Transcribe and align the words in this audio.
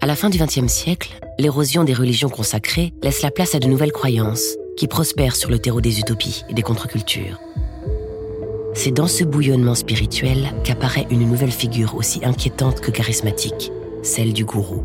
À 0.00 0.06
la 0.06 0.16
fin 0.16 0.28
du 0.28 0.38
XXe 0.38 0.66
siècle, 0.66 1.18
l'érosion 1.38 1.84
des 1.84 1.94
religions 1.94 2.28
consacrées 2.28 2.92
laisse 3.02 3.22
la 3.22 3.30
place 3.30 3.54
à 3.54 3.58
de 3.58 3.66
nouvelles 3.66 3.92
croyances 3.92 4.56
qui 4.76 4.88
prospèrent 4.88 5.36
sur 5.36 5.50
le 5.50 5.58
terreau 5.58 5.80
des 5.80 6.00
utopies 6.00 6.44
et 6.48 6.54
des 6.54 6.62
contre-cultures. 6.62 7.38
C'est 8.74 8.90
dans 8.90 9.06
ce 9.06 9.22
bouillonnement 9.22 9.74
spirituel 9.76 10.52
qu'apparaît 10.64 11.06
une 11.10 11.28
nouvelle 11.28 11.52
figure 11.52 11.94
aussi 11.94 12.24
inquiétante 12.24 12.80
que 12.80 12.90
charismatique, 12.90 13.70
celle 14.02 14.32
du 14.32 14.44
gourou. 14.44 14.84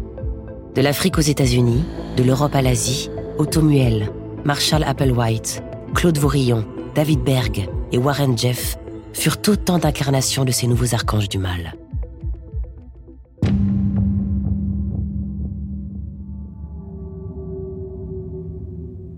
De 0.75 0.81
l'Afrique 0.81 1.17
aux 1.17 1.21
États-Unis, 1.21 1.83
de 2.15 2.23
l'Europe 2.23 2.55
à 2.55 2.61
l'Asie, 2.61 3.09
Otto 3.39 3.61
Muel, 3.61 4.11
Marshall 4.45 4.83
Applewhite, 4.83 5.61
Claude 5.93 6.17
Vaurillon, 6.17 6.65
David 6.95 7.21
Berg 7.23 7.69
et 7.91 7.97
Warren 7.97 8.37
Jeff 8.37 8.77
furent 9.13 9.37
autant 9.47 9.79
d'incarnations 9.79 10.45
de 10.45 10.51
ces 10.51 10.67
nouveaux 10.67 10.93
archanges 10.93 11.29
du 11.29 11.37
mal. 11.37 11.73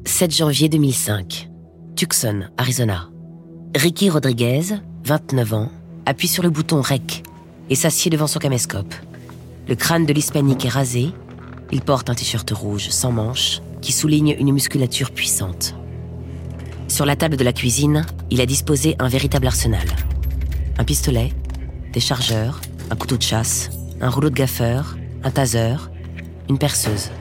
7 0.06 0.36
janvier 0.36 0.70
2005. 0.70 1.50
Tucson, 1.96 2.44
Arizona. 2.58 3.10
Ricky 3.76 4.10
Rodriguez, 4.10 4.76
29 5.04 5.54
ans, 5.54 5.72
appuie 6.06 6.28
sur 6.28 6.44
le 6.44 6.50
bouton 6.50 6.82
REC 6.82 7.24
et 7.70 7.76
s'assied 7.76 8.12
devant 8.12 8.28
son 8.28 8.40
caméscope. 8.40 8.94
Le 9.68 9.76
crâne 9.76 10.06
de 10.06 10.14
l'hispanique 10.14 10.66
est 10.66 10.70
rasé. 10.70 11.12
Il 11.72 11.82
porte 11.82 12.10
un 12.10 12.16
t-shirt 12.16 12.50
rouge 12.52 12.90
sans 12.90 13.12
manches 13.12 13.62
qui 13.82 13.92
souligne 13.92 14.36
une 14.40 14.52
musculature 14.52 15.12
puissante. 15.12 15.76
Sur 16.88 17.06
la 17.06 17.16
table 17.16 17.38
de 17.38 17.44
la 17.44 17.54
cuisine, 17.54 18.06
il 18.30 18.42
a 18.42 18.46
disposé 18.46 18.96
un 19.00 19.08
véritable 19.08 19.48
arsenal. 19.48 19.86
Un 20.78 20.84
pistolet, 20.84 21.32
des 21.94 22.00
chargeurs, 22.00 22.62
un 22.90 22.96
couteau 22.96 23.18
de 23.18 23.22
chasse, 23.22 23.70
un 24.02 24.10
rouleau 24.10 24.30
de 24.30 24.36
gaffeur, 24.36 24.98
un 25.24 25.32
taser, 25.32 25.76
une 26.50 26.58
perceuse. 26.58 27.12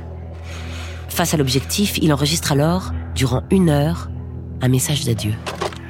Face 1.09 1.34
à 1.34 1.37
l'objectif, 1.37 1.99
il 1.99 2.12
enregistre 2.12 2.53
alors, 2.53 2.93
durant 3.15 3.43
une 3.51 3.69
heure, 3.69 4.11
un 4.61 4.69
message 4.69 5.05
d'adieu. 5.05 5.33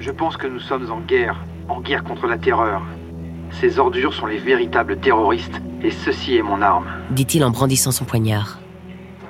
Je 0.00 0.10
pense 0.10 0.36
que 0.36 0.46
nous 0.46 0.60
sommes 0.60 0.90
en 0.90 1.00
guerre, 1.00 1.44
en 1.68 1.80
guerre 1.80 2.04
contre 2.04 2.26
la 2.26 2.38
terreur. 2.38 2.82
Ces 3.60 3.78
ordures 3.78 4.14
sont 4.14 4.26
les 4.26 4.38
véritables 4.38 4.98
terroristes, 4.98 5.60
et 5.82 5.90
ceci 5.90 6.36
est 6.36 6.42
mon 6.42 6.62
arme. 6.62 6.86
Dit-il 7.10 7.44
en 7.44 7.50
brandissant 7.50 7.92
son 7.92 8.04
poignard. 8.04 8.60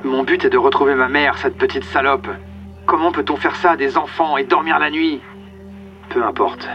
Mon 0.03 0.23
but 0.23 0.45
est 0.47 0.51
de 0.51 0.57
retrouver 0.57 0.95
ma 0.95 1.09
mère, 1.09 1.37
cette 1.37 1.59
petite 1.59 1.85
salope. 1.85 2.27
Comment 2.87 3.13
peut-on 3.13 3.37
faire 3.37 3.55
ça 3.57 3.73
à 3.73 3.77
des 3.77 3.99
enfants 3.99 4.39
et 4.39 4.45
dormir 4.45 4.79
la 4.79 4.91
nuit? 4.91 5.21
Peu 6.09 6.25
importe. 6.25 6.67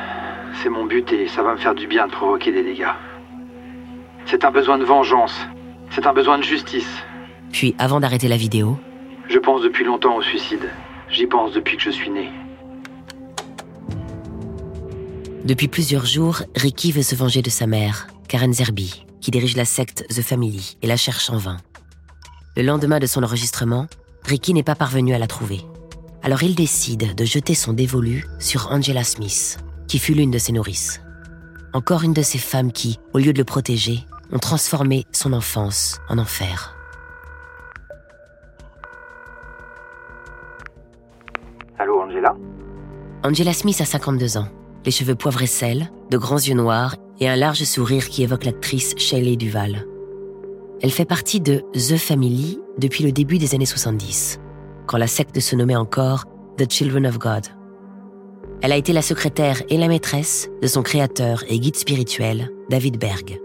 C'est 0.62 0.70
mon 0.70 0.86
but 0.86 1.12
et 1.12 1.28
ça 1.28 1.42
va 1.42 1.54
me 1.54 1.58
faire 1.58 1.73
du 1.73 1.88
bien 1.88 2.06
de 2.06 2.12
provoquer 2.12 2.52
des 2.52 2.62
dégâts. 2.62 2.94
C'est 4.26 4.45
un 4.45 4.52
besoin 4.52 4.78
de 4.78 4.86
vengeance. 4.86 5.48
C'est 5.90 6.06
un 6.06 6.14
besoin 6.14 6.38
de 6.38 6.44
justice. 6.44 7.04
Puis, 7.52 7.76
avant 7.80 8.00
d'arrêter 8.00 8.28
la 8.28 8.38
vidéo, 8.38 8.78
je 9.28 9.39
pense 9.39 9.64
depuis 9.64 9.84
longtemps 9.84 10.16
au 10.16 10.22
suicide. 10.22 10.70
J'y 11.10 11.26
pense 11.26 11.52
depuis 11.52 11.78
que 11.78 11.84
je 11.84 11.89
suis 11.89 12.12
né. 12.12 12.30
Depuis 15.45 15.67
plusieurs 15.67 16.06
jours, 16.06 16.42
Ricky 16.56 16.92
veut 16.92 17.02
se 17.02 17.16
venger 17.16 17.42
de 17.42 17.50
sa 17.50 17.66
mère, 17.66 18.08
Karen 18.28 18.54
Zerby, 18.54 19.06
qui 19.20 19.32
dirige 19.32 19.58
la 19.58 19.66
secte 19.66 20.06
The 20.10 20.22
Family 20.22 20.78
et 20.82 20.88
la 20.88 20.98
cherche 20.98 21.30
en 21.30 21.38
vain. 21.38 21.58
Le 22.58 22.64
lendemain 22.64 23.00
de 23.00 23.06
son 23.06 23.22
enregistrement, 23.22 23.88
Ricky 24.23 24.53
n'est 24.53 24.64
pas 24.64 24.75
parvenu 24.75 25.14
à 25.14 25.20
la 25.20 25.28
trouver. 25.28 25.59
Alors 26.23 26.42
il 26.42 26.56
décide 26.56 27.14
de 27.14 27.25
jeter 27.25 27.53
son 27.53 27.73
dévolu 27.73 28.25
sur 28.39 28.72
Angela 28.72 29.03
Smith, 29.03 29.58
qui 29.89 30.00
fut 30.00 30.14
l'une 30.14 30.31
de 30.31 30.38
ses 30.38 30.53
nourrices. 30.53 31.02
Encore 31.73 32.03
une 32.03 32.14
de 32.14 32.22
ces 32.22 32.38
femmes 32.38 32.72
qui, 32.72 32.98
au 33.14 33.17
lieu 33.17 33.33
de 33.33 33.39
le 33.39 33.44
protéger, 33.44 34.05
ont 34.32 34.39
transformé 34.39 35.05
son 35.11 35.33
enfance 35.33 35.99
en 36.08 36.17
enfer. 36.17 36.77
Allô, 41.77 41.99
Angela? 41.99 42.37
Angela 43.26 43.52
Smith 43.52 43.82
a 43.82 43.86
52 43.86 44.37
ans, 44.37 44.48
les 44.86 44.92
cheveux 44.92 45.16
poivre 45.16 45.42
et 45.42 45.48
sel, 45.48 45.92
de 46.10 46.17
grands 46.17 46.37
yeux 46.37 46.55
noirs 46.55 46.95
et 47.20 47.27
un 47.27 47.36
large 47.36 47.66
sourire 47.66 48.08
qui 48.08 48.23
évoque 48.23 48.45
l'actrice 48.45 48.93
Shelley 48.98 49.36
Duval. 49.36 49.86
Elle 50.81 50.91
fait 50.91 51.05
partie 51.05 51.39
de 51.39 51.63
The 51.73 51.97
Family 51.97 52.59
depuis 52.77 53.03
le 53.03 53.11
début 53.11 53.37
des 53.37 53.55
années 53.55 53.65
70, 53.65 54.39
quand 54.86 54.97
la 54.97 55.08
secte 55.08 55.39
se 55.39 55.55
nommait 55.55 55.75
encore 55.75 56.25
The 56.58 56.71
Children 56.71 57.08
of 57.08 57.17
God. 57.17 57.45
Elle 58.61 58.71
a 58.71 58.77
été 58.77 58.93
la 58.93 59.02
secrétaire 59.02 59.61
et 59.69 59.77
la 59.77 59.87
maîtresse 59.87 60.49
de 60.61 60.67
son 60.67 60.81
créateur 60.81 61.43
et 61.49 61.59
guide 61.59 61.75
spirituel, 61.75 62.52
David 62.69 62.99
Berg. 62.99 63.39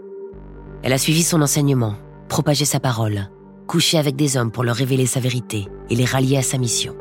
Elle 0.83 0.93
a 0.93 0.97
suivi 0.97 1.23
son 1.23 1.41
enseignement, 1.41 1.95
propagé 2.29 2.65
sa 2.65 2.79
parole, 2.79 3.29
couché 3.67 3.97
avec 3.97 4.15
des 4.15 4.37
hommes 4.37 4.51
pour 4.51 4.63
leur 4.63 4.75
révéler 4.75 5.05
sa 5.05 5.19
vérité 5.19 5.67
et 5.89 5.95
les 5.95 6.05
rallier 6.05 6.37
à 6.37 6.41
sa 6.41 6.57
mission 6.57 6.95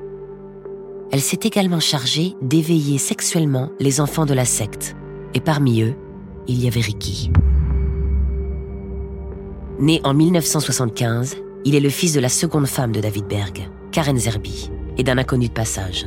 elle 1.13 1.21
s'est 1.21 1.41
également 1.43 1.81
chargée 1.81 2.37
d'éveiller 2.41 2.99
sexuellement 2.99 3.71
les 3.81 4.01
enfants 4.01 4.27
de 4.27 4.35
la 4.35 4.45
secte. 4.45 4.95
Et 5.35 5.41
parmi 5.41 5.83
eux, 5.83 5.95
il 6.47 6.63
y 6.63 6.69
avait 6.69 6.81
Ricky. 6.81 7.33
Né 9.81 9.99
en 10.05 10.13
1975, 10.13 11.39
il 11.65 11.75
est 11.75 11.81
le 11.81 11.89
fils 11.89 12.13
de 12.13 12.21
la 12.21 12.29
seconde 12.29 12.67
femme 12.67 12.93
de 12.93 13.01
David 13.01 13.25
Berg, 13.25 13.67
Karen 13.93 14.19
Zerby, 14.19 14.71
et 14.99 15.03
d'un 15.03 15.17
inconnu 15.17 15.49
de 15.49 15.55
passage. 15.55 16.07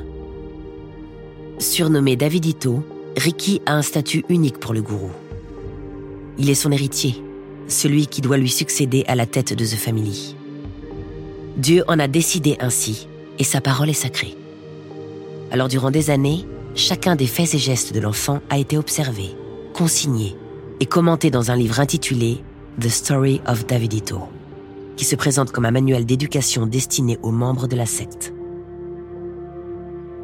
Surnommé 1.58 2.16
Davidito, 2.16 2.84
Ricky 3.18 3.64
a 3.66 3.74
un 3.74 3.82
statut 3.82 4.26
unique 4.30 4.60
pour 4.60 4.76
le 4.76 4.84
gourou. 4.84 5.10
Il 6.38 6.52
est 6.52 6.56
son 6.56 6.72
héritier, 6.72 7.16
celui 7.68 8.06
qui 8.06 8.22
doit 8.22 8.38
lui 8.38 8.50
succéder 8.50 9.06
à 9.08 9.16
la 9.16 9.26
tête 9.26 9.58
de 9.58 9.66
The 9.66 9.76
Family. 9.76 10.36
Dieu 11.58 11.84
en 11.88 11.98
a 11.98 12.08
décidé 12.08 12.58
ainsi, 12.60 13.08
et 13.40 13.44
sa 13.44 13.60
parole 13.60 13.90
est 13.90 13.94
sacrée. 13.94 14.38
Alors 15.50 15.68
durant 15.68 15.90
des 15.90 16.12
années, 16.12 16.46
chacun 16.76 17.16
des 17.16 17.26
faits 17.26 17.56
et 17.56 17.60
gestes 17.60 17.92
de 17.92 18.00
l'enfant 18.00 18.40
a 18.52 18.60
été 18.60 18.78
observé, 18.78 19.36
consigné 19.74 20.36
et 20.80 20.86
commenté 20.86 21.32
dans 21.32 21.50
un 21.50 21.56
livre 21.56 21.80
intitulé 21.80 22.44
The 22.82 22.90
Story 22.90 23.40
of 23.46 23.68
Davidito, 23.68 24.30
qui 24.98 25.06
se 25.06 25.16
présente 25.16 25.52
comme 25.52 25.66
un 25.66 25.72
manuel 25.72 26.08
d'éducation 26.08 26.66
destiné 26.66 27.20
aux 27.22 27.30
membres 27.30 27.68
de 27.68 27.76
la 27.76 27.86
secte. 27.86 28.34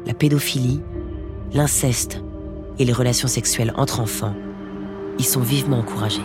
La 0.04 0.14
pédophilie, 0.14 0.80
l'inceste 1.52 2.20
et 2.80 2.84
les 2.84 2.92
relations 2.92 3.28
sexuelles 3.28 3.72
entre 3.76 4.00
enfants 4.00 4.34
y 5.16 5.22
sont 5.22 5.40
vivement 5.40 5.78
encouragés. 5.78 6.24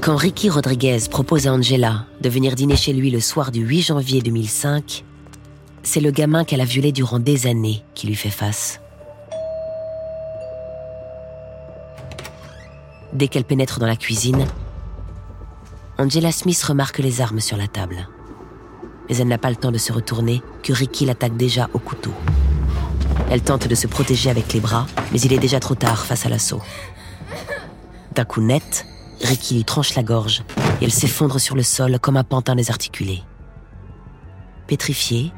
Quand 0.00 0.16
Ricky 0.16 0.48
Rodriguez 0.48 1.00
propose 1.10 1.46
à 1.46 1.52
Angela 1.52 2.06
de 2.22 2.30
venir 2.30 2.54
dîner 2.54 2.76
chez 2.76 2.94
lui 2.94 3.10
le 3.10 3.20
soir 3.20 3.52
du 3.52 3.60
8 3.60 3.82
janvier 3.82 4.22
2005, 4.22 5.04
c'est 5.82 6.00
le 6.00 6.10
gamin 6.10 6.44
qu'elle 6.44 6.62
a 6.62 6.64
violé 6.64 6.90
durant 6.90 7.18
des 7.18 7.46
années 7.46 7.82
qui 7.94 8.06
lui 8.06 8.14
fait 8.16 8.30
face. 8.30 8.79
Dès 13.12 13.28
qu'elle 13.28 13.44
pénètre 13.44 13.80
dans 13.80 13.86
la 13.86 13.96
cuisine, 13.96 14.46
Angela 15.98 16.30
Smith 16.30 16.62
remarque 16.62 16.98
les 16.98 17.20
armes 17.20 17.40
sur 17.40 17.56
la 17.56 17.66
table. 17.66 18.08
Mais 19.08 19.16
elle 19.16 19.28
n'a 19.28 19.38
pas 19.38 19.50
le 19.50 19.56
temps 19.56 19.72
de 19.72 19.78
se 19.78 19.92
retourner 19.92 20.42
que 20.62 20.72
Ricky 20.72 21.06
l'attaque 21.06 21.36
déjà 21.36 21.68
au 21.74 21.78
couteau. 21.78 22.12
Elle 23.28 23.42
tente 23.42 23.66
de 23.66 23.74
se 23.74 23.86
protéger 23.86 24.30
avec 24.30 24.52
les 24.52 24.60
bras, 24.60 24.86
mais 25.12 25.20
il 25.20 25.32
est 25.32 25.38
déjà 25.38 25.58
trop 25.58 25.74
tard 25.74 26.06
face 26.06 26.24
à 26.24 26.28
l'assaut. 26.28 26.62
D'un 28.14 28.24
coup 28.24 28.40
net, 28.40 28.86
Ricky 29.22 29.54
lui 29.54 29.64
tranche 29.64 29.94
la 29.94 30.02
gorge 30.02 30.42
et 30.80 30.84
elle 30.84 30.92
s'effondre 30.92 31.40
sur 31.40 31.56
le 31.56 31.62
sol 31.62 31.98
comme 31.98 32.16
un 32.16 32.24
pantin 32.24 32.54
désarticulé. 32.54 33.22
Pétrifié, 34.68 35.32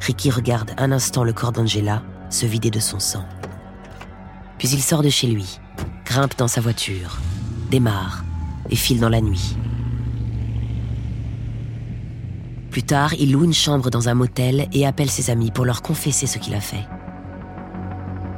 Ricky 0.00 0.30
regarde 0.30 0.72
un 0.78 0.92
instant 0.92 1.24
le 1.24 1.32
corps 1.32 1.52
d'Angela 1.52 2.02
se 2.30 2.46
vider 2.46 2.70
de 2.70 2.80
son 2.80 2.98
sang. 2.98 3.24
Puis 4.58 4.68
il 4.70 4.82
sort 4.82 5.02
de 5.02 5.08
chez 5.10 5.26
lui, 5.26 5.60
grimpe 6.08 6.36
dans 6.38 6.48
sa 6.48 6.60
voiture, 6.60 7.18
démarre 7.70 8.24
et 8.70 8.76
file 8.76 8.98
dans 8.98 9.08
la 9.08 9.20
nuit. 9.20 9.56
Plus 12.70 12.82
tard, 12.82 13.14
il 13.14 13.32
loue 13.32 13.44
une 13.44 13.54
chambre 13.54 13.90
dans 13.90 14.08
un 14.08 14.14
motel 14.14 14.68
et 14.72 14.86
appelle 14.86 15.10
ses 15.10 15.30
amis 15.30 15.50
pour 15.50 15.64
leur 15.64 15.82
confesser 15.82 16.26
ce 16.26 16.38
qu'il 16.38 16.54
a 16.54 16.60
fait. 16.60 16.86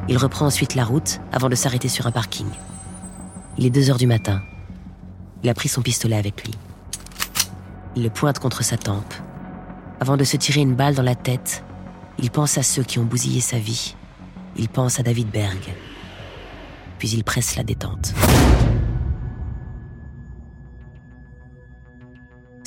Il 0.08 0.18
reprend 0.18 0.46
ensuite 0.46 0.74
la 0.74 0.84
route 0.84 1.20
avant 1.32 1.48
de 1.48 1.54
s'arrêter 1.54 1.88
sur 1.88 2.06
un 2.06 2.12
parking. 2.12 2.48
Il 3.56 3.66
est 3.66 3.70
2 3.70 3.90
heures 3.90 3.98
du 3.98 4.06
matin 4.06 4.42
il 5.42 5.48
a 5.48 5.54
pris 5.54 5.68
son 5.68 5.82
pistolet 5.82 6.16
avec 6.16 6.44
lui. 6.44 6.54
Il 7.96 8.02
le 8.02 8.10
pointe 8.10 8.38
contre 8.38 8.62
sa 8.62 8.76
tempe. 8.76 9.14
Avant 10.00 10.16
de 10.16 10.24
se 10.24 10.36
tirer 10.36 10.60
une 10.60 10.74
balle 10.74 10.94
dans 10.94 11.02
la 11.02 11.14
tête, 11.14 11.64
il 12.18 12.30
pense 12.30 12.58
à 12.58 12.62
ceux 12.62 12.82
qui 12.82 12.98
ont 12.98 13.04
bousillé 13.04 13.40
sa 13.40 13.58
vie. 13.58 13.94
Il 14.56 14.68
pense 14.68 15.00
à 15.00 15.02
David 15.02 15.30
Berg. 15.30 15.74
Puis 17.00 17.08
il 17.10 17.24
presse 17.24 17.56
la 17.56 17.64
détente. 17.64 18.14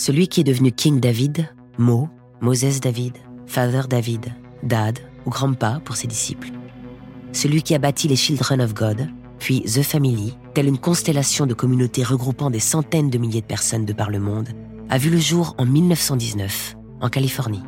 celui 0.04 0.28
qui 0.28 0.42
est 0.42 0.44
devenu 0.44 0.74
King 0.74 1.00
David, 1.00 1.48
Mo, 1.78 2.10
Moses 2.42 2.82
David, 2.82 3.14
Father 3.48 3.84
David, 3.90 4.34
Dad 4.62 5.00
ou 5.26 5.30
Grandpa 5.30 5.80
pour 5.86 5.96
ses 5.96 6.08
disciples. 6.08 6.52
Celui 7.32 7.62
qui 7.62 7.74
a 7.74 7.80
bâti 7.80 8.10
les 8.10 8.18
Children 8.18 8.60
of 8.60 8.74
God, 8.74 9.08
puis 9.40 9.62
The 9.62 9.82
Family, 9.82 10.36
telle 10.54 10.68
une 10.68 10.78
constellation 10.78 11.46
de 11.46 11.54
communautés 11.54 12.04
regroupant 12.04 12.50
des 12.50 12.60
centaines 12.60 13.10
de 13.10 13.18
milliers 13.18 13.40
de 13.40 13.46
personnes 13.46 13.86
de 13.86 13.94
par 13.94 14.10
le 14.10 14.20
monde, 14.20 14.50
a 14.90 14.98
vu 14.98 15.10
le 15.10 15.20
jour 15.20 15.56
en 15.58 15.66
1919, 15.66 16.76
en 17.00 17.08
Californie. 17.08 17.64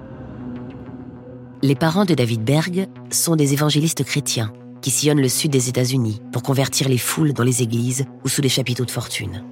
Les 1.62 1.75
parents 1.75 2.03
de 2.03 2.15
David 2.15 2.44
Berg 2.44 2.89
sont 3.12 3.38
des 3.38 3.53
évangélistes 3.53 4.03
chrétiens 4.03 4.51
qui 4.86 4.92
sillonnent 4.92 5.20
le 5.20 5.30
sud 5.30 5.50
des 5.50 5.68
États-Unis 5.68 6.22
pour 6.32 6.44
convertir 6.44 6.88
les 6.90 7.00
foules 7.00 7.34
dans 7.34 7.44
les 7.44 7.64
églises 7.64 8.06
ou 8.24 8.30
sous 8.30 8.42
des 8.42 8.50
chapiteaux 8.50 8.86
de 8.86 8.92
fortune. 8.92 9.44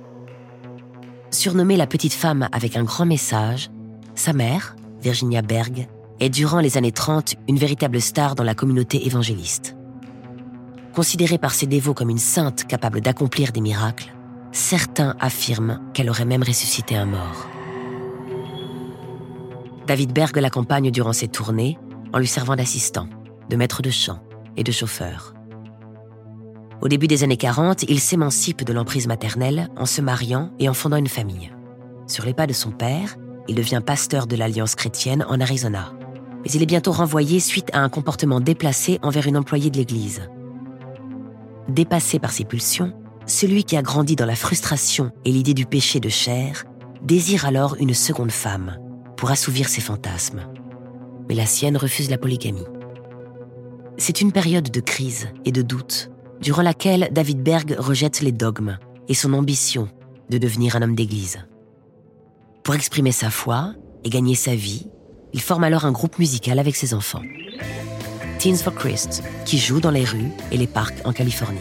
Surnommée 1.32 1.76
la 1.76 1.88
petite 1.88 2.14
femme 2.14 2.48
avec 2.52 2.78
un 2.78 2.84
grand 2.84 3.08
message, 3.08 3.72
sa 4.14 4.32
mère, 4.32 4.76
Virginia 5.02 5.42
Berg, 5.42 5.88
est 6.20 6.30
durant 6.30 6.60
les 6.60 6.78
années 6.78 6.92
30 6.92 7.34
une 7.48 7.58
véritable 7.58 8.00
star 8.00 8.36
dans 8.36 8.44
la 8.44 8.54
communauté 8.54 9.08
évangéliste. 9.08 9.76
Considérée 10.94 11.40
par 11.40 11.56
ses 11.56 11.66
dévots 11.66 11.96
comme 11.96 12.12
une 12.12 12.20
sainte 12.20 12.68
capable 12.68 13.02
d'accomplir 13.02 13.52
des 13.54 13.62
miracles, 13.62 14.14
certains 14.52 15.16
affirment 15.20 15.82
qu'elle 15.96 16.12
aurait 16.12 16.26
même 16.26 16.44
ressuscité 16.44 16.96
un 16.96 17.08
mort. 17.08 17.48
David 19.88 20.14
Berg 20.14 20.38
l'accompagne 20.38 20.92
durant 20.92 21.12
ses 21.12 21.28
tournées 21.28 21.80
en 22.14 22.20
lui 22.20 22.28
servant 22.28 22.56
d'assistant, 22.56 23.08
de 23.50 23.56
maître 23.56 23.82
de 23.82 23.90
chant 23.90 24.20
et 24.58 24.64
de 24.64 24.72
chauffeur. 24.72 25.34
Au 26.82 26.88
début 26.88 27.08
des 27.08 27.24
années 27.24 27.38
40, 27.38 27.84
il 27.84 28.00
s'émancipe 28.00 28.64
de 28.64 28.74
l'emprise 28.74 29.08
maternelle 29.08 29.70
en 29.78 29.86
se 29.86 30.02
mariant 30.02 30.52
et 30.60 30.68
en 30.68 30.74
fondant 30.74 30.98
une 30.98 31.08
famille. 31.08 31.52
Sur 32.08 32.26
les 32.26 32.34
pas 32.34 32.48
de 32.48 32.54
son 32.54 32.72
père, 32.72 33.16
il 33.48 33.56
devient 33.56 33.82
pasteur 33.86 34.28
de 34.28 34.36
l'Alliance 34.36 34.76
chrétienne 34.76 35.26
en 35.30 35.40
Arizona. 35.40 35.94
Mais 36.44 36.52
il 36.52 36.62
est 36.62 36.68
bientôt 36.68 36.92
renvoyé 36.92 37.40
suite 37.40 37.70
à 37.74 37.80
un 37.80 37.90
comportement 37.90 38.42
déplacé 38.42 39.00
envers 39.02 39.28
une 39.28 39.38
employée 39.38 39.70
de 39.70 39.78
l'Église. 39.78 40.30
Dépassé 41.70 42.20
par 42.20 42.32
ses 42.32 42.44
pulsions, 42.44 42.94
celui 43.26 43.64
qui 43.64 43.78
a 43.78 43.82
grandi 43.82 44.18
dans 44.18 44.26
la 44.26 44.36
frustration 44.36 45.12
et 45.24 45.32
l'idée 45.32 45.54
du 45.54 45.66
péché 45.66 46.02
de 46.02 46.10
chair 46.10 46.66
désire 47.02 47.46
alors 47.46 47.76
une 47.80 47.94
seconde 47.94 48.32
femme 48.32 48.78
pour 49.16 49.32
assouvir 49.32 49.70
ses 49.70 49.82
fantasmes. 49.82 50.44
Mais 51.30 51.36
la 51.36 51.46
sienne 51.46 51.78
refuse 51.78 52.10
la 52.10 52.18
polygamie. 52.18 52.66
C'est 53.98 54.22
une 54.22 54.31
période 54.31 54.72
de 54.72 54.80
crise 54.80 55.28
et 55.45 55.51
de 55.51 55.62
doute, 55.62 56.10
durant 56.42 56.63
laquelle 56.63 57.10
David 57.12 57.44
Berg 57.44 57.75
rejette 57.78 58.22
les 58.22 58.31
dogmes 58.31 58.78
et 59.07 59.13
son 59.13 59.34
ambition 59.34 59.88
de 60.30 60.38
devenir 60.40 60.75
un 60.75 60.81
homme 60.81 60.95
d'église. 60.95 61.40
Pour 62.63 62.74
exprimer 62.74 63.12
sa 63.12 63.30
foi 63.30 63.74
et 64.04 64.10
gagner 64.10 64.36
sa 64.36 64.56
vie, 64.56 64.88
il 65.31 65.42
forme 65.42 65.63
alors 65.63 65.86
un 65.86 65.92
groupe 65.92 66.18
musical 66.18 66.57
avec 66.57 66.75
ses 66.75 66.94
enfants. 66.94 67.22
Teens 68.40 68.57
for 68.57 68.74
Christ, 68.74 69.24
qui 69.45 69.57
joue 69.57 69.80
dans 69.80 69.92
les 69.92 70.06
rues 70.06 70.31
et 70.51 70.57
les 70.57 70.68
parcs 70.68 71.01
en 71.06 71.13
Californie. 71.13 71.60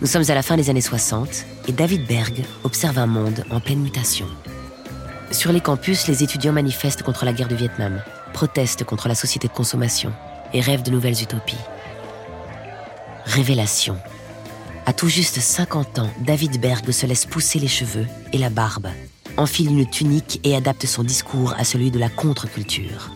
Nous 0.00 0.06
sommes 0.06 0.24
à 0.28 0.34
la 0.34 0.42
fin 0.42 0.56
des 0.56 0.70
années 0.70 0.80
60 0.80 1.46
et 1.66 1.72
David 1.72 2.06
Berg 2.06 2.44
observe 2.62 2.98
un 2.98 3.06
monde 3.06 3.44
en 3.50 3.58
pleine 3.58 3.80
mutation. 3.80 4.26
Sur 5.32 5.52
les 5.52 5.60
campus, 5.60 6.06
les 6.06 6.22
étudiants 6.22 6.52
manifestent 6.52 7.02
contre 7.02 7.24
la 7.24 7.32
guerre 7.32 7.48
du 7.48 7.56
Vietnam, 7.56 8.00
protestent 8.32 8.84
contre 8.84 9.08
la 9.08 9.14
société 9.16 9.48
de 9.48 9.52
consommation 9.52 10.12
et 10.52 10.60
rêvent 10.60 10.82
de 10.82 10.90
nouvelles 10.90 11.22
utopies. 11.22 11.56
Révélation. 13.24 13.96
À 14.86 14.92
tout 14.92 15.08
juste 15.08 15.38
50 15.38 15.98
ans, 15.98 16.10
David 16.20 16.60
Berg 16.60 16.90
se 16.90 17.06
laisse 17.06 17.26
pousser 17.26 17.58
les 17.58 17.68
cheveux 17.68 18.06
et 18.32 18.38
la 18.38 18.48
barbe, 18.48 18.88
enfile 19.36 19.70
une 19.70 19.88
tunique 19.88 20.40
et 20.44 20.56
adapte 20.56 20.86
son 20.86 21.04
discours 21.04 21.54
à 21.58 21.64
celui 21.64 21.90
de 21.90 21.98
la 21.98 22.08
contre-culture. 22.08 23.10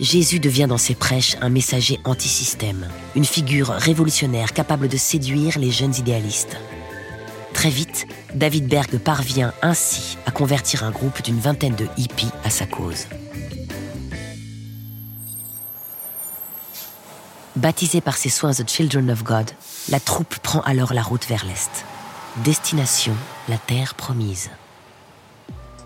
Jésus 0.00 0.40
devient 0.40 0.66
dans 0.68 0.78
ses 0.78 0.94
prêches 0.94 1.36
un 1.40 1.48
messager 1.48 1.98
anti-système, 2.04 2.88
une 3.14 3.24
figure 3.24 3.68
révolutionnaire 3.68 4.52
capable 4.52 4.88
de 4.88 4.96
séduire 4.96 5.58
les 5.58 5.70
jeunes 5.70 5.94
idéalistes. 5.96 6.56
Très 7.54 7.70
vite, 7.70 8.06
David 8.34 8.66
Berg 8.66 8.98
parvient 8.98 9.52
ainsi 9.62 10.18
à 10.26 10.30
convertir 10.30 10.84
un 10.84 10.90
groupe 10.90 11.22
d'une 11.22 11.38
vingtaine 11.38 11.76
de 11.76 11.86
hippies 11.96 12.32
à 12.44 12.50
sa 12.50 12.66
cause. 12.66 13.06
Baptisé 17.56 18.00
par 18.00 18.16
ses 18.16 18.30
soins 18.30 18.52
The 18.52 18.66
Children 18.66 19.10
of 19.10 19.24
God, 19.24 19.50
la 19.90 20.00
troupe 20.00 20.36
prend 20.38 20.62
alors 20.62 20.94
la 20.94 21.02
route 21.02 21.26
vers 21.28 21.44
l'Est. 21.44 21.84
Destination, 22.44 23.12
la 23.46 23.58
terre 23.58 23.94
promise. 23.94 24.48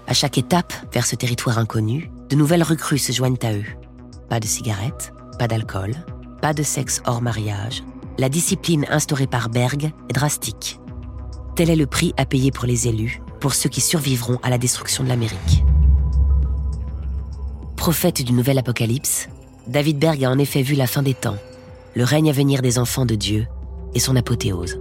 À 0.06 0.14
chaque 0.14 0.38
étape 0.38 0.72
vers 0.92 1.04
ce 1.04 1.16
territoire 1.16 1.58
inconnu, 1.58 2.08
de 2.30 2.36
nouvelles 2.36 2.62
recrues 2.62 2.98
se 2.98 3.10
joignent 3.10 3.36
à 3.42 3.52
eux. 3.52 3.64
Pas 4.28 4.38
de 4.38 4.46
cigarettes, 4.46 5.12
pas 5.40 5.48
d'alcool, 5.48 5.96
pas 6.40 6.54
de 6.54 6.62
sexe 6.62 7.02
hors 7.04 7.20
mariage. 7.20 7.82
La 8.16 8.28
discipline 8.28 8.86
instaurée 8.88 9.26
par 9.26 9.48
Berg 9.48 9.90
est 10.08 10.12
drastique. 10.12 10.78
Tel 11.56 11.68
est 11.68 11.76
le 11.76 11.86
prix 11.86 12.14
à 12.16 12.26
payer 12.26 12.52
pour 12.52 12.66
les 12.66 12.86
élus, 12.86 13.20
pour 13.40 13.54
ceux 13.54 13.68
qui 13.68 13.80
survivront 13.80 14.38
à 14.44 14.50
la 14.50 14.58
destruction 14.58 15.02
de 15.02 15.08
l'Amérique. 15.08 15.64
Prophète 17.76 18.22
du 18.22 18.32
nouvel 18.32 18.58
apocalypse, 18.58 19.28
David 19.66 19.98
Berg 19.98 20.24
a 20.24 20.30
en 20.30 20.38
effet 20.38 20.62
vu 20.62 20.76
la 20.76 20.86
fin 20.86 21.02
des 21.02 21.14
temps 21.14 21.38
le 21.96 22.04
règne 22.04 22.28
à 22.28 22.32
venir 22.32 22.60
des 22.60 22.78
enfants 22.78 23.06
de 23.06 23.14
Dieu 23.14 23.48
et 23.94 23.98
son 23.98 24.16
apothéose. 24.16 24.78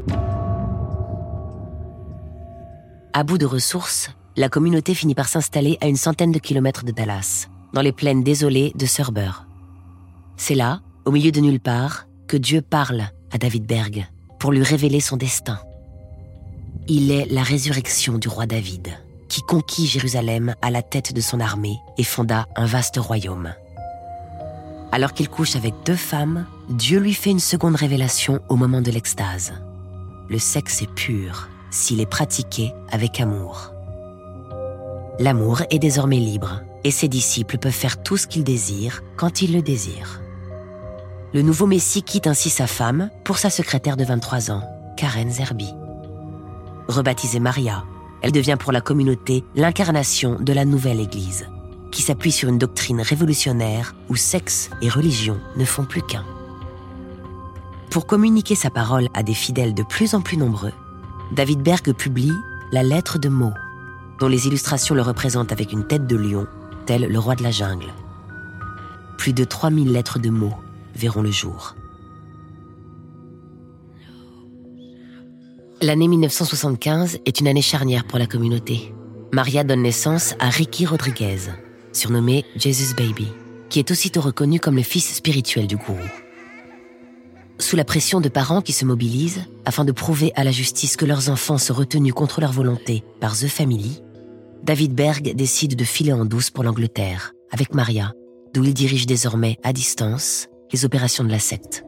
À 3.13 3.23
bout 3.23 3.37
de 3.37 3.45
ressources, 3.45 4.09
la 4.35 4.49
communauté 4.49 4.93
finit 4.93 5.15
par 5.15 5.29
s'installer 5.29 5.77
à 5.79 5.87
une 5.87 5.95
centaine 5.95 6.33
de 6.33 6.39
kilomètres 6.39 6.83
de 6.83 6.91
Dallas, 6.91 7.47
dans 7.71 7.81
les 7.81 7.93
plaines 7.93 8.21
désolées 8.21 8.73
de 8.75 8.85
Surber. 8.85 9.31
C'est 10.35 10.55
là, 10.55 10.81
au 11.05 11.11
milieu 11.11 11.31
de 11.31 11.39
nulle 11.39 11.61
part, 11.61 12.05
que 12.27 12.35
Dieu 12.35 12.61
parle 12.61 13.05
à 13.31 13.37
David 13.37 13.65
Berg 13.65 14.05
pour 14.37 14.51
lui 14.51 14.63
révéler 14.63 14.99
son 14.99 15.15
destin. 15.15 15.59
Il 16.89 17.11
est 17.11 17.31
la 17.31 17.43
résurrection 17.43 18.17
du 18.17 18.27
roi 18.27 18.45
David, 18.45 18.89
qui 19.29 19.41
conquit 19.41 19.87
Jérusalem 19.87 20.53
à 20.61 20.69
la 20.69 20.81
tête 20.81 21.13
de 21.13 21.21
son 21.21 21.39
armée 21.39 21.77
et 21.97 22.03
fonda 22.03 22.45
un 22.57 22.65
vaste 22.65 22.97
royaume. 22.97 23.53
Alors 24.91 25.13
qu'il 25.13 25.29
couche 25.29 25.55
avec 25.55 25.73
deux 25.85 25.95
femmes, 25.95 26.45
Dieu 26.69 26.99
lui 26.99 27.13
fait 27.13 27.29
une 27.29 27.39
seconde 27.39 27.75
révélation 27.75 28.39
au 28.49 28.55
moment 28.55 28.81
de 28.81 28.89
l'extase. 28.89 29.53
Le 30.29 30.39
sexe 30.39 30.81
est 30.81 30.91
pur 30.91 31.47
s'il 31.69 32.01
est 32.01 32.09
pratiqué 32.09 32.73
avec 32.89 33.19
amour. 33.19 33.71
L'amour 35.19 35.61
est 35.69 35.77
désormais 35.77 36.17
libre 36.17 36.61
et 36.83 36.91
ses 36.91 37.07
disciples 37.07 37.59
peuvent 37.59 37.71
faire 37.71 38.01
tout 38.01 38.17
ce 38.17 38.25
qu'ils 38.25 38.43
désirent 38.43 39.03
quand 39.15 39.43
ils 39.43 39.53
le 39.53 39.61
désirent. 39.61 40.21
Le 41.33 41.43
nouveau 41.43 41.67
Messie 41.67 42.01
quitte 42.01 42.27
ainsi 42.27 42.49
sa 42.49 42.65
femme 42.65 43.11
pour 43.23 43.37
sa 43.37 43.49
secrétaire 43.49 43.97
de 43.97 44.05
23 44.05 44.51
ans, 44.51 44.63
Karen 44.97 45.29
Zerbi. 45.29 45.71
Rebaptisée 46.87 47.39
Maria, 47.39 47.83
elle 48.21 48.31
devient 48.31 48.57
pour 48.59 48.71
la 48.71 48.81
communauté 48.81 49.43
l'incarnation 49.55 50.37
de 50.39 50.53
la 50.53 50.65
nouvelle 50.65 50.99
Église 50.99 51.45
qui 51.91 52.01
s'appuie 52.01 52.31
sur 52.31 52.49
une 52.49 52.57
doctrine 52.57 53.01
révolutionnaire 53.01 53.95
où 54.09 54.15
sexe 54.15 54.69
et 54.81 54.89
religion 54.89 55.39
ne 55.55 55.63
font 55.63 55.85
plus 55.85 56.01
qu'un. 56.01 56.25
Pour 57.95 58.07
communiquer 58.07 58.55
sa 58.55 58.69
parole 58.69 59.07
à 59.13 59.23
des 59.23 59.33
fidèles 59.33 59.73
de 59.73 59.81
plus 59.81 60.15
en 60.15 60.21
plus 60.21 60.35
nombreux, 60.35 60.73
David 61.31 61.61
Berg 61.61 61.93
publie 61.93 62.33
La 62.73 62.83
lettre 62.83 63.19
de 63.19 63.29
mots, 63.29 63.53
dont 64.19 64.27
les 64.27 64.47
illustrations 64.47 64.95
le 64.95 65.01
représentent 65.01 65.53
avec 65.53 65.71
une 65.71 65.87
tête 65.87 66.05
de 66.05 66.17
lion, 66.17 66.45
tel 66.85 67.03
le 67.03 67.19
roi 67.19 67.35
de 67.35 67.43
la 67.43 67.51
jungle. 67.51 67.93
Plus 69.17 69.31
de 69.31 69.45
3000 69.45 69.93
lettres 69.93 70.19
de 70.19 70.29
mots 70.29 70.55
verront 70.93 71.21
le 71.21 71.31
jour. 71.31 71.73
L'année 75.81 76.09
1975 76.09 77.19
est 77.25 77.39
une 77.39 77.47
année 77.47 77.61
charnière 77.61 78.03
pour 78.03 78.19
la 78.19 78.27
communauté. 78.27 78.93
Maria 79.31 79.63
donne 79.63 79.83
naissance 79.83 80.35
à 80.39 80.49
Ricky 80.49 80.85
Rodriguez, 80.85 81.39
surnommé 81.93 82.43
Jesus 82.57 82.93
Baby, 82.93 83.29
qui 83.69 83.79
est 83.79 83.89
aussitôt 83.89 84.19
reconnu 84.19 84.59
comme 84.59 84.75
le 84.75 84.83
fils 84.83 85.15
spirituel 85.15 85.67
du 85.67 85.77
gourou. 85.77 86.03
Sous 87.57 87.77
la 87.77 87.85
pression 87.85 88.19
de 88.19 88.27
parents 88.27 88.61
qui 88.61 88.73
se 88.73 88.83
mobilisent 88.83 89.45
afin 89.63 89.85
de 89.85 89.93
prouver 89.93 90.33
à 90.35 90.43
la 90.43 90.51
justice 90.51 90.97
que 90.97 91.05
leurs 91.05 91.29
enfants 91.29 91.57
sont 91.57 91.73
retenus 91.73 92.13
contre 92.13 92.41
leur 92.41 92.51
volonté 92.51 93.03
par 93.21 93.33
The 93.37 93.47
Family, 93.47 94.01
David 94.63 94.93
Berg 94.93 95.33
décide 95.35 95.75
de 95.75 95.83
filer 95.85 96.11
en 96.11 96.25
douce 96.25 96.49
pour 96.49 96.65
l'Angleterre, 96.65 97.31
avec 97.51 97.73
Maria, 97.73 98.11
d'où 98.53 98.63
il 98.65 98.73
dirige 98.73 99.05
désormais 99.05 99.57
à 99.63 99.71
distance 99.71 100.47
les 100.73 100.83
opérations 100.83 101.23
de 101.23 101.31
la 101.31 101.39
secte. 101.39 101.85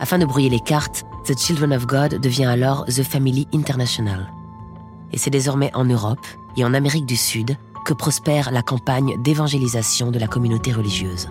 Afin 0.00 0.18
de 0.18 0.24
brouiller 0.24 0.48
les 0.48 0.60
cartes, 0.60 1.02
The 1.26 1.38
Children 1.38 1.74
of 1.74 1.86
God 1.86 2.20
devient 2.20 2.46
alors 2.46 2.86
The 2.86 3.02
Family 3.02 3.46
International. 3.52 4.32
Et 5.12 5.18
c'est 5.18 5.30
désormais 5.30 5.70
en 5.74 5.84
Europe 5.84 6.26
et 6.56 6.64
en 6.64 6.72
Amérique 6.72 7.06
du 7.06 7.16
Sud 7.16 7.56
que 7.84 7.92
prospère 7.92 8.52
la 8.52 8.62
campagne 8.62 9.20
d'évangélisation 9.22 10.10
de 10.10 10.18
la 10.18 10.28
communauté 10.28 10.72
religieuse. 10.72 11.28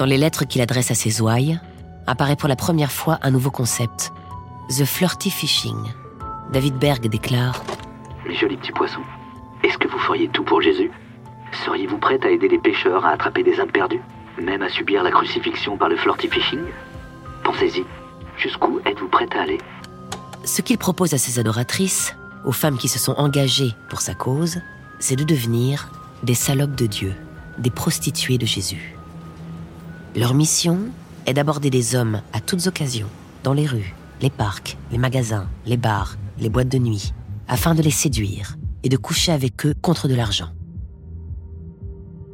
Dans 0.00 0.06
les 0.06 0.16
lettres 0.16 0.46
qu'il 0.46 0.62
adresse 0.62 0.90
à 0.90 0.94
ses 0.94 1.20
ouailles, 1.20 1.60
apparaît 2.06 2.34
pour 2.34 2.48
la 2.48 2.56
première 2.56 2.90
fois 2.90 3.18
un 3.20 3.30
nouveau 3.30 3.50
concept, 3.50 4.12
The 4.70 4.86
Flirty 4.86 5.28
Fishing, 5.28 5.76
David 6.50 6.76
Berg 6.76 7.06
déclare 7.06 7.62
Mes 8.26 8.34
jolis 8.34 8.56
petits 8.56 8.72
poissons, 8.72 9.02
est-ce 9.62 9.76
que 9.76 9.88
vous 9.88 9.98
feriez 9.98 10.28
tout 10.28 10.42
pour 10.42 10.62
Jésus? 10.62 10.90
Seriez-vous 11.66 11.98
prête 11.98 12.24
à 12.24 12.30
aider 12.30 12.48
les 12.48 12.58
pêcheurs 12.58 13.04
à 13.04 13.10
attraper 13.10 13.42
des 13.42 13.60
âmes 13.60 13.70
perdues 13.70 14.00
Même 14.40 14.62
à 14.62 14.70
subir 14.70 15.02
la 15.02 15.10
crucifixion 15.10 15.76
par 15.76 15.90
le 15.90 15.98
flirty 15.98 16.28
fishing? 16.28 16.60
Pensez-y, 17.44 17.84
jusqu'où 18.38 18.80
êtes-vous 18.86 19.08
prête 19.08 19.36
à 19.36 19.42
aller? 19.42 19.58
Ce 20.44 20.62
qu'il 20.62 20.78
propose 20.78 21.12
à 21.12 21.18
ses 21.18 21.38
adoratrices, 21.38 22.16
aux 22.46 22.52
femmes 22.52 22.78
qui 22.78 22.88
se 22.88 22.98
sont 22.98 23.16
engagées 23.18 23.74
pour 23.90 24.00
sa 24.00 24.14
cause, 24.14 24.62
c'est 24.98 25.16
de 25.16 25.24
devenir 25.24 25.90
des 26.22 26.32
salopes 26.32 26.74
de 26.74 26.86
Dieu, 26.86 27.12
des 27.58 27.68
prostituées 27.68 28.38
de 28.38 28.46
Jésus. 28.46 28.96
Leur 30.16 30.34
mission 30.34 30.78
est 31.26 31.34
d'aborder 31.34 31.70
des 31.70 31.94
hommes 31.94 32.20
à 32.32 32.40
toutes 32.40 32.66
occasions, 32.66 33.06
dans 33.44 33.52
les 33.52 33.66
rues, 33.66 33.94
les 34.20 34.30
parcs, 34.30 34.76
les 34.90 34.98
magasins, 34.98 35.46
les 35.66 35.76
bars, 35.76 36.16
les 36.40 36.48
boîtes 36.48 36.68
de 36.68 36.78
nuit, 36.78 37.14
afin 37.46 37.76
de 37.76 37.82
les 37.82 37.92
séduire 37.92 38.56
et 38.82 38.88
de 38.88 38.96
coucher 38.96 39.30
avec 39.30 39.64
eux 39.64 39.74
contre 39.80 40.08
de 40.08 40.16
l'argent. 40.16 40.48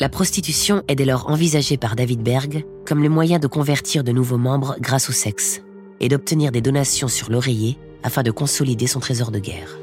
La 0.00 0.08
prostitution 0.08 0.82
est 0.88 0.94
dès 0.94 1.04
lors 1.04 1.28
envisagée 1.28 1.76
par 1.76 1.96
David 1.96 2.22
Berg 2.22 2.64
comme 2.86 3.02
le 3.02 3.10
moyen 3.10 3.38
de 3.38 3.46
convertir 3.46 4.04
de 4.04 4.12
nouveaux 4.12 4.38
membres 4.38 4.76
grâce 4.80 5.10
au 5.10 5.12
sexe 5.12 5.60
et 6.00 6.08
d'obtenir 6.08 6.52
des 6.52 6.62
donations 6.62 7.08
sur 7.08 7.30
l'oreiller 7.30 7.78
afin 8.02 8.22
de 8.22 8.30
consolider 8.30 8.86
son 8.86 9.00
trésor 9.00 9.30
de 9.30 9.38
guerre. 9.38 9.76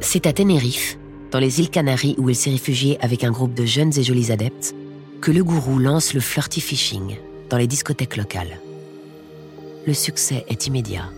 C'est 0.00 0.26
à 0.26 0.32
Tenerife, 0.32 0.98
dans 1.30 1.38
les 1.38 1.60
îles 1.60 1.70
Canaries 1.70 2.16
où 2.18 2.28
il 2.28 2.36
s'est 2.36 2.50
réfugié 2.50 2.98
avec 3.02 3.24
un 3.24 3.30
groupe 3.30 3.54
de 3.54 3.64
jeunes 3.64 3.92
et 3.96 4.02
jolis 4.02 4.32
adeptes, 4.32 4.74
que 5.20 5.30
le 5.30 5.44
gourou 5.44 5.78
lance 5.78 6.14
le 6.14 6.20
flirty 6.20 6.60
fishing 6.60 7.16
dans 7.50 7.58
les 7.58 7.66
discothèques 7.66 8.16
locales. 8.16 8.58
Le 9.86 9.92
succès 9.92 10.44
est 10.48 10.66
immédiat 10.66 11.10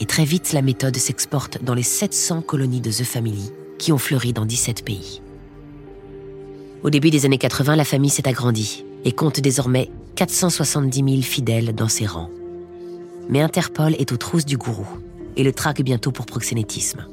et 0.00 0.06
très 0.06 0.24
vite 0.24 0.52
la 0.52 0.60
méthode 0.60 0.96
s'exporte 0.96 1.62
dans 1.64 1.74
les 1.74 1.82
700 1.82 2.42
colonies 2.42 2.80
de 2.80 2.90
The 2.90 3.04
Family 3.04 3.50
qui 3.78 3.92
ont 3.92 3.98
fleuri 3.98 4.32
dans 4.32 4.44
17 4.44 4.84
pays. 4.84 5.22
Au 6.82 6.90
début 6.90 7.10
des 7.10 7.24
années 7.24 7.38
80, 7.38 7.76
la 7.76 7.84
famille 7.84 8.10
s'est 8.10 8.28
agrandie 8.28 8.84
et 9.04 9.12
compte 9.12 9.40
désormais 9.40 9.90
470 10.16 10.98
000 10.98 11.22
fidèles 11.22 11.74
dans 11.74 11.88
ses 11.88 12.06
rangs. 12.06 12.30
Mais 13.28 13.40
Interpol 13.40 13.94
est 13.94 14.12
aux 14.12 14.16
trousses 14.16 14.46
du 14.46 14.58
gourou 14.58 14.86
et 15.36 15.42
le 15.42 15.52
traque 15.52 15.82
bientôt 15.82 16.12
pour 16.12 16.26
proxénétisme. 16.26 17.06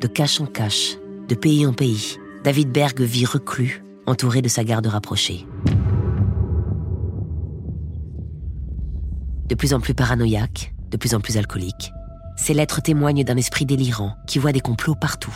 De 0.00 0.06
cache 0.06 0.40
en 0.40 0.46
cache, 0.46 0.96
de 1.28 1.34
pays 1.34 1.66
en 1.66 1.72
pays, 1.72 2.16
David 2.44 2.70
Berg 2.70 3.00
vit 3.00 3.26
reclus, 3.26 3.82
entouré 4.08 4.42
de 4.42 4.48
sa 4.48 4.64
garde 4.64 4.86
rapprochée. 4.86 5.46
De 9.48 9.54
plus 9.54 9.74
en 9.74 9.80
plus 9.80 9.94
paranoïaque, 9.94 10.74
de 10.90 10.96
plus 10.96 11.14
en 11.14 11.20
plus 11.20 11.36
alcoolique, 11.36 11.92
ses 12.36 12.54
lettres 12.54 12.82
témoignent 12.82 13.24
d'un 13.24 13.36
esprit 13.36 13.66
délirant 13.66 14.14
qui 14.26 14.38
voit 14.38 14.52
des 14.52 14.60
complots 14.60 14.94
partout, 14.94 15.34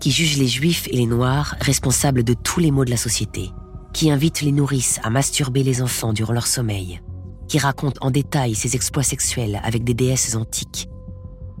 qui 0.00 0.10
juge 0.10 0.38
les 0.38 0.46
juifs 0.46 0.86
et 0.88 0.96
les 0.96 1.06
noirs 1.06 1.56
responsables 1.60 2.24
de 2.24 2.34
tous 2.34 2.60
les 2.60 2.70
maux 2.70 2.84
de 2.84 2.90
la 2.90 2.96
société, 2.96 3.50
qui 3.92 4.10
invite 4.10 4.42
les 4.42 4.52
nourrices 4.52 5.00
à 5.02 5.10
masturber 5.10 5.62
les 5.62 5.82
enfants 5.82 6.12
durant 6.12 6.32
leur 6.32 6.46
sommeil, 6.46 7.00
qui 7.48 7.58
raconte 7.58 7.98
en 8.00 8.10
détail 8.10 8.54
ses 8.54 8.76
exploits 8.76 9.02
sexuels 9.02 9.60
avec 9.64 9.82
des 9.84 9.94
déesses 9.94 10.34
antiques, 10.36 10.88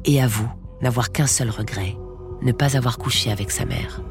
et 0.04 0.22
avoue 0.22 0.48
n'avoir 0.80 1.10
qu'un 1.10 1.26
seul 1.26 1.50
regret, 1.50 1.96
ne 2.42 2.52
pas 2.52 2.76
avoir 2.76 2.98
couché 2.98 3.32
avec 3.32 3.50
sa 3.50 3.64
mère. 3.64 4.02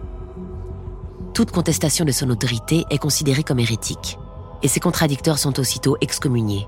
Toute 1.37 1.51
contestation 1.51 2.03
de 2.03 2.11
son 2.11 2.31
autorité 2.31 2.83
est 2.89 2.97
considérée 2.97 3.43
comme 3.43 3.59
hérétique, 3.59 4.17
et 4.63 4.67
ses 4.67 4.79
contradicteurs 4.79 5.37
sont 5.37 5.59
aussitôt 5.59 5.95
excommuniés. 6.01 6.67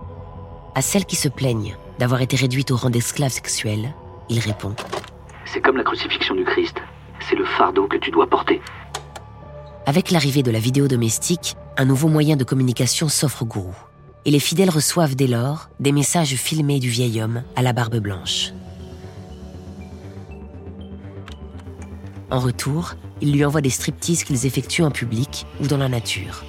À 0.76 0.84
celles 0.84 1.08
qui 1.08 1.16
se 1.16 1.28
plaignent 1.28 1.76
d'avoir 1.98 2.22
été 2.22 2.36
réduites 2.36 2.70
au 2.70 2.76
rang 2.76 2.92
d'esclaves 2.92 3.32
sexuels, 3.32 3.96
il 4.30 4.38
répond 4.38 4.76
C'est 5.46 5.60
comme 5.60 5.76
la 5.78 5.84
crucifixion 5.84 6.36
du 6.36 6.44
Christ, 6.44 6.78
c'est 7.28 7.36
le 7.36 7.46
fardeau 7.46 7.88
que 7.88 7.98
tu 7.98 8.12
dois 8.12 8.28
porter. 8.28 8.62
Avec 9.88 10.12
l'arrivée 10.12 10.44
de 10.44 10.52
la 10.52 10.60
vidéo 10.60 10.88
domestique, 10.88 11.56
un 11.76 11.86
nouveau 11.86 12.08
moyen 12.08 12.36
de 12.36 12.44
communication 12.44 13.10
s'offre 13.10 13.42
au 13.42 13.46
gourou. 13.48 13.76
Et 14.26 14.30
les 14.30 14.40
fidèles 14.40 14.70
reçoivent 14.70 15.16
dès 15.16 15.26
lors 15.26 15.70
des 15.80 15.92
messages 15.92 16.36
filmés 16.36 16.80
du 16.80 16.90
vieil 16.90 17.24
homme 17.24 17.42
à 17.56 17.64
la 17.64 17.74
barbe 17.74 17.98
blanche. 17.98 18.54
En 22.30 22.38
retour, 22.38 22.94
il 23.22 23.32
lui 23.32 23.46
envoie 23.46 23.62
des 23.62 23.70
striptease 23.70 24.24
qu'ils 24.24 24.46
effectuent 24.46 24.84
en 24.84 24.92
public 24.92 25.46
ou 25.62 25.68
dans 25.68 25.78
la 25.78 25.90
nature. 25.90 26.44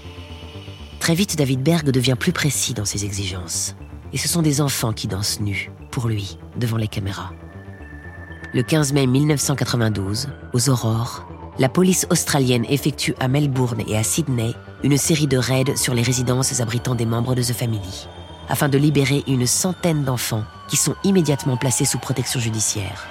Très 1.00 1.14
vite, 1.14 1.36
David 1.36 1.62
Berg 1.62 1.90
devient 1.90 2.16
plus 2.18 2.32
précis 2.32 2.74
dans 2.74 2.84
ses 2.84 3.04
exigences. 3.04 3.74
Et 4.12 4.18
ce 4.18 4.28
sont 4.28 4.42
des 4.42 4.60
enfants 4.60 4.92
qui 4.92 5.06
dansent 5.06 5.40
nus, 5.40 5.70
pour 5.90 6.08
lui, 6.08 6.38
devant 6.56 6.76
les 6.76 6.88
caméras. 6.88 7.32
Le 8.52 8.62
15 8.62 8.92
mai 8.92 9.06
1992, 9.06 10.28
aux 10.52 10.68
aurores, 10.68 11.26
la 11.58 11.68
police 11.68 12.06
australienne 12.10 12.64
effectue 12.68 13.14
à 13.20 13.28
Melbourne 13.28 13.82
et 13.86 13.96
à 13.96 14.02
Sydney 14.02 14.54
une 14.82 14.96
série 14.96 15.26
de 15.26 15.36
raids 15.36 15.76
sur 15.76 15.94
les 15.94 16.02
résidences 16.02 16.60
abritant 16.60 16.94
des 16.94 17.06
membres 17.06 17.34
de 17.34 17.42
The 17.42 17.52
Family, 17.52 18.08
afin 18.48 18.68
de 18.68 18.78
libérer 18.78 19.22
une 19.26 19.46
centaine 19.46 20.04
d'enfants 20.04 20.44
qui 20.68 20.76
sont 20.76 20.94
immédiatement 21.04 21.56
placés 21.56 21.84
sous 21.84 21.98
protection 21.98 22.40
judiciaire. 22.40 23.06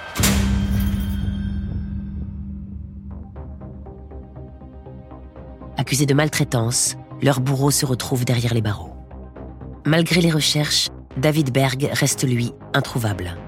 Accusés 5.80 6.04
de 6.04 6.12
maltraitance, 6.12 6.98
leurs 7.22 7.40
bourreaux 7.40 7.70
se 7.70 7.86
retrouvent 7.86 8.26
derrière 8.26 8.52
les 8.52 8.60
barreaux. 8.60 8.92
Malgré 9.86 10.20
les 10.20 10.30
recherches, 10.30 10.88
David 11.16 11.54
Berg 11.54 11.88
reste 11.94 12.28
lui 12.28 12.52
introuvable. 12.74 13.38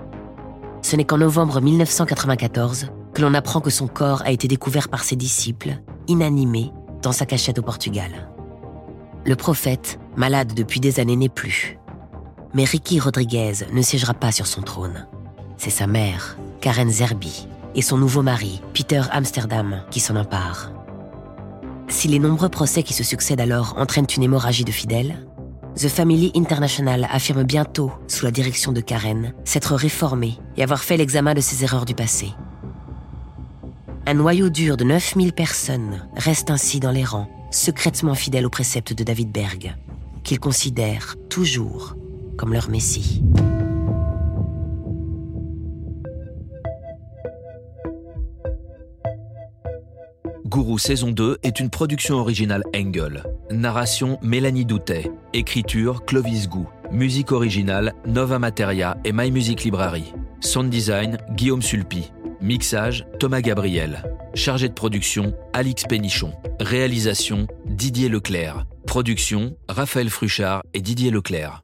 Ce 0.80 0.96
n'est 0.96 1.04
qu'en 1.04 1.18
novembre 1.18 1.60
1994 1.60 2.86
que 3.12 3.20
l'on 3.20 3.34
apprend 3.34 3.60
que 3.60 3.68
son 3.68 3.86
corps 3.86 4.22
a 4.24 4.30
été 4.30 4.48
découvert 4.48 4.88
par 4.88 5.04
ses 5.04 5.14
disciples, 5.14 5.76
inanimé, 6.08 6.72
dans 7.02 7.12
sa 7.12 7.26
cachette 7.26 7.58
au 7.58 7.62
Portugal. 7.62 8.30
Le 9.26 9.36
prophète, 9.36 10.00
malade 10.16 10.54
depuis 10.54 10.80
des 10.80 11.00
années, 11.00 11.16
n'est 11.16 11.28
plus. 11.28 11.76
Mais 12.54 12.64
Ricky 12.64 12.98
Rodriguez 12.98 13.66
ne 13.74 13.82
siégera 13.82 14.14
pas 14.14 14.32
sur 14.32 14.46
son 14.46 14.62
trône. 14.62 15.06
C'est 15.58 15.68
sa 15.68 15.86
mère, 15.86 16.38
Karen 16.62 16.88
Zerbi, 16.88 17.46
et 17.74 17.82
son 17.82 17.98
nouveau 17.98 18.22
mari, 18.22 18.62
Peter 18.72 19.02
Amsterdam, 19.10 19.82
qui 19.90 20.00
s'en 20.00 20.16
emparent. 20.16 20.72
Si 21.92 22.08
les 22.08 22.18
nombreux 22.18 22.48
procès 22.48 22.82
qui 22.82 22.94
se 22.94 23.04
succèdent 23.04 23.42
alors 23.42 23.74
entraînent 23.76 24.06
une 24.16 24.22
hémorragie 24.22 24.64
de 24.64 24.72
fidèles, 24.72 25.26
The 25.76 25.88
Family 25.88 26.32
International 26.34 27.06
affirme 27.08 27.44
bientôt, 27.44 27.92
sous 28.08 28.24
la 28.24 28.30
direction 28.30 28.72
de 28.72 28.80
Karen, 28.80 29.34
s'être 29.44 29.74
réformée 29.74 30.38
et 30.56 30.62
avoir 30.62 30.82
fait 30.82 30.96
l'examen 30.96 31.34
de 31.34 31.40
ses 31.42 31.64
erreurs 31.64 31.84
du 31.84 31.94
passé. 31.94 32.30
Un 34.06 34.14
noyau 34.14 34.48
dur 34.48 34.78
de 34.78 34.84
9000 34.84 35.34
personnes 35.34 36.08
reste 36.16 36.50
ainsi 36.50 36.80
dans 36.80 36.90
les 36.90 37.04
rangs, 37.04 37.28
secrètement 37.50 38.14
fidèles 38.14 38.46
aux 38.46 38.50
préceptes 38.50 38.94
de 38.94 39.04
David 39.04 39.30
Berg, 39.30 39.76
qu'ils 40.24 40.40
considèrent 40.40 41.16
toujours 41.28 41.94
comme 42.38 42.54
leur 42.54 42.70
messie. 42.70 43.22
Gourou 50.52 50.76
saison 50.78 51.12
2 51.12 51.38
est 51.44 51.60
une 51.60 51.70
production 51.70 52.16
originale 52.16 52.62
Engel. 52.76 53.24
Narration 53.50 54.18
Mélanie 54.20 54.66
Doutet. 54.66 55.10
Écriture 55.32 56.04
Clovis 56.04 56.46
Gou. 56.46 56.68
Musique 56.90 57.32
originale 57.32 57.94
Nova 58.06 58.38
Materia 58.38 58.98
et 59.02 59.12
My 59.14 59.30
Music 59.30 59.64
Library. 59.64 60.12
Sound 60.40 60.68
design 60.68 61.16
Guillaume 61.30 61.62
Sulpi. 61.62 62.12
Mixage 62.42 63.06
Thomas 63.18 63.40
Gabriel. 63.40 64.02
Chargé 64.34 64.68
de 64.68 64.74
production 64.74 65.32
Alix 65.54 65.84
Pénichon. 65.84 66.34
Réalisation 66.60 67.46
Didier 67.64 68.10
Leclerc. 68.10 68.66
Production 68.86 69.56
Raphaël 69.70 70.10
Fruchard 70.10 70.64
et 70.74 70.82
Didier 70.82 71.10
Leclerc. 71.10 71.62